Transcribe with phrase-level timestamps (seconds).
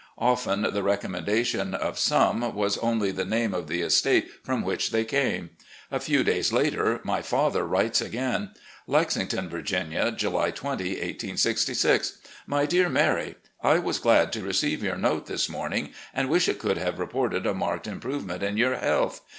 [0.17, 5.05] Often the recommendation of some was only the name of the estate from which they
[5.05, 5.51] came.
[5.91, 8.49] A few days later, my father writes again;
[8.87, 12.17] "Lexington, Virginia, July 20, 1866."
[12.47, 16.57] My Dear Mary: I was glad to receive your note this morning, and wish it
[16.57, 19.21] could have reported a marked improvement in your health.